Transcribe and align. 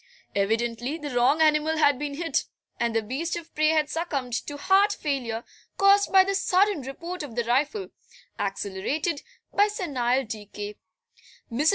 Evidently 0.35 0.97
the 0.97 1.11
wrong 1.15 1.41
animal 1.43 1.77
had 1.77 1.99
been 1.99 2.15
hit, 2.15 2.45
and 2.79 2.95
the 2.95 3.03
beast 3.03 3.35
of 3.35 3.53
prey 3.53 3.67
had 3.67 3.87
succumbed 3.87 4.33
to 4.33 4.57
heart 4.57 4.91
failure, 4.93 5.43
caused 5.77 6.11
by 6.11 6.23
the 6.23 6.33
sudden 6.33 6.81
report 6.81 7.21
of 7.21 7.35
the 7.35 7.43
rifle, 7.43 7.89
accelerated 8.39 9.21
by 9.53 9.67
senile 9.67 10.25
decay. 10.25 10.75
Mrs. 11.51 11.69